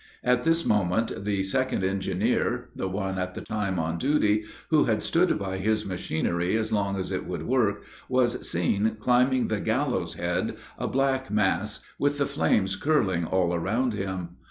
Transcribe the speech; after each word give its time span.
At 0.23 0.45
this 0.45 0.65
moment 0.65 1.11
the 1.25 1.43
second 1.43 1.83
engineer, 1.83 2.69
the 2.75 2.87
one 2.87 3.19
at 3.19 3.35
the 3.35 3.41
time 3.41 3.77
on 3.77 3.99
duty, 3.99 4.45
who 4.69 4.85
had 4.85 5.03
stood 5.03 5.37
by 5.37 5.59
his 5.59 5.85
machinery 5.85 6.57
as 6.57 6.73
long 6.73 6.97
as 6.99 7.11
it 7.11 7.27
would 7.27 7.43
work, 7.45 7.83
was 8.09 8.49
seen 8.49 8.97
climbing 8.99 9.47
the 9.47 9.59
gallows 9.59 10.15
head, 10.15 10.55
a 10.79 10.87
black 10.87 11.29
mass, 11.29 11.81
with 11.99 12.17
the 12.17 12.25
flames 12.25 12.75
curling 12.75 13.25
all 13.25 13.53
around 13.53 13.93
him. 13.93 14.37